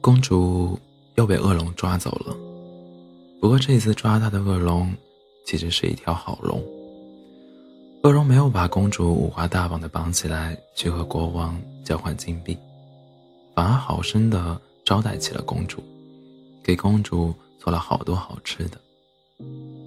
[0.00, 0.78] 公主
[1.16, 2.36] 又被恶龙抓走了。
[3.40, 4.92] 不过这次抓她的恶龙，
[5.46, 6.62] 其实是一条好龙。
[8.04, 12.56] 恶龙没有把公主五花大绑的绑起来去和国王交换金币，
[13.54, 15.82] 反而好生的招待起了公主，
[16.62, 18.78] 给公主做了好多好吃的。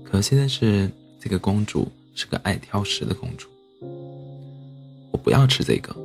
[0.04, 0.92] 可惜的是，
[1.22, 3.48] 这个公主是个爱挑食的公主。
[5.12, 5.96] 我不要吃这个。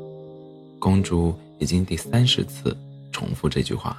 [0.79, 2.77] 公主已经第三十次
[3.17, 3.99] 重复这句话，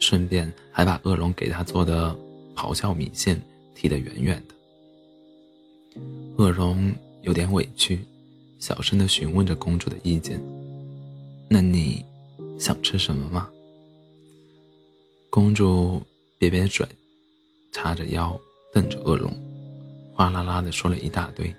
[0.00, 2.12] 顺便还把恶龙给他做的
[2.56, 3.40] 咆哮米线
[3.76, 6.00] 踢得远远的。
[6.36, 8.00] 恶龙有点委屈，
[8.58, 10.42] 小声的询问着公主的意见
[11.48, 12.04] ：“那你
[12.58, 13.48] 想吃什么吗？”
[15.30, 16.02] 公主
[16.36, 16.84] 瘪瘪嘴，
[17.70, 18.36] 叉着腰
[18.74, 19.32] 瞪着恶龙，
[20.12, 21.54] 哗啦啦的说了一大堆：“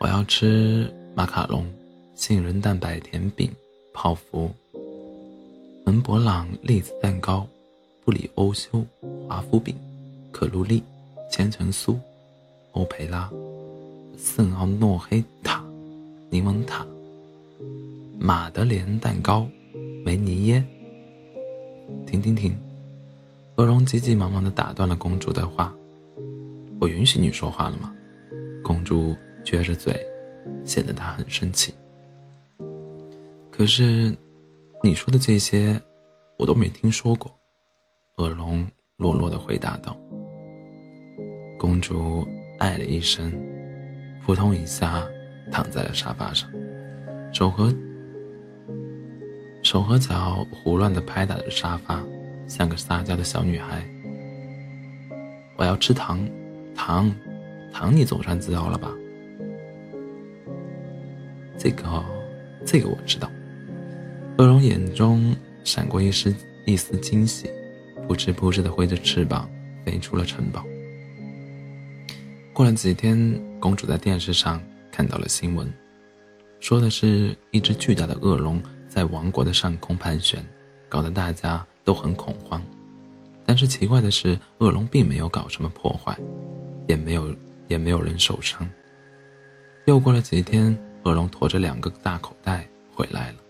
[0.00, 1.70] 我要吃马卡龙。”
[2.16, 3.50] 杏仁蛋白甜饼、
[3.92, 4.50] 泡芙、
[5.84, 7.46] 门博朗栗子蛋糕、
[8.04, 8.82] 布里欧修
[9.28, 9.76] 华夫饼、
[10.32, 10.82] 可露丽
[11.30, 11.94] 千层酥、
[12.72, 13.30] 欧培拉、
[14.16, 15.62] 圣奥诺黑塔
[16.30, 16.86] 柠檬塔、
[18.18, 19.46] 马德莲蛋糕、
[20.02, 20.64] 梅尼耶。
[22.06, 22.56] 停停停！
[23.56, 25.74] 恶龙急急忙忙地打断了公主的话
[26.80, 27.94] ：“我允许你说话了吗？”
[28.64, 29.94] 公主撅着嘴，
[30.64, 31.74] 显得她很生气。
[33.50, 34.16] 可是，
[34.84, 35.80] 你说的这些，
[36.38, 37.34] 我都没听说过。”
[38.18, 38.68] 恶龙
[38.98, 39.96] 落落的回答道。
[41.58, 43.32] 公主哎了一声，
[44.22, 45.02] 扑通一下
[45.50, 46.50] 躺在了沙发上，
[47.32, 47.74] 手和
[49.62, 52.04] 手和脚胡乱的拍打着沙发，
[52.46, 53.82] 像个撒娇的小女孩。
[55.56, 56.28] 我要吃糖，
[56.74, 57.10] 糖，
[57.72, 58.92] 糖，你总算知道了吧？
[61.56, 62.04] 这个，
[62.66, 63.30] 这个我知道。
[64.36, 66.34] 恶龙眼中闪过一丝
[66.66, 67.48] 一丝惊喜，
[68.08, 69.48] 扑哧扑哧地挥着翅膀
[69.86, 70.64] 飞出了城堡。
[72.52, 75.72] 过了几天，公主在电视上看到了新闻，
[76.58, 80.44] 说的是一只巨大的恶龙在王国的上空盘旋，
[80.88, 82.60] 搞得大家都很恐慌。
[83.46, 86.18] 但是奇怪的是，恶龙并没有搞什么破坏，
[86.88, 87.32] 也没有
[87.68, 88.68] 也没有人受伤。
[89.84, 93.43] 又过了几天，恶龙驮着两个大口袋回来了。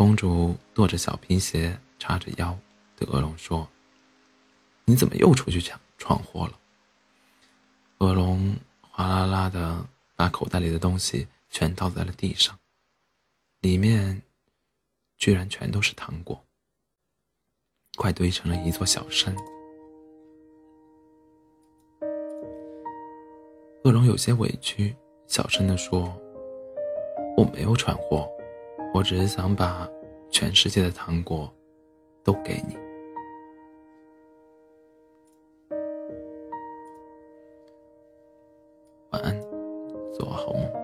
[0.00, 2.58] 公主跺着小皮鞋，叉着腰，
[2.96, 3.68] 对恶龙说
[4.86, 6.58] ：“你怎么又出去抢闯祸了？”
[8.00, 12.58] 恶龙哗啦啦的把口袋里的东西全倒在了地上，
[13.60, 14.22] 里面
[15.18, 16.42] 居然全都是糖果，
[17.98, 19.36] 快堆成了一座小山。
[23.84, 24.96] 恶龙有些委屈，
[25.26, 26.10] 小声的说
[27.36, 28.26] ：“我没有闯祸。”
[28.92, 29.88] 我只是想把
[30.30, 31.50] 全世界的糖果
[32.24, 32.76] 都给你。
[39.10, 39.40] 晚安，
[40.12, 40.79] 做个好梦。